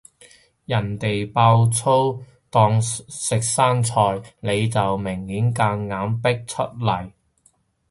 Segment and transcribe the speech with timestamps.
[0.65, 4.01] 人哋爆粗當食生菜，
[4.39, 7.11] 你就明顯夾硬逼出嚟